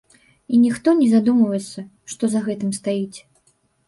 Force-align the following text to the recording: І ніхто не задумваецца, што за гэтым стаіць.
І 0.55 0.59
ніхто 0.61 0.93
не 1.01 1.09
задумваецца, 1.11 1.83
што 2.13 2.23
за 2.31 2.41
гэтым 2.47 2.71
стаіць. 2.79 3.19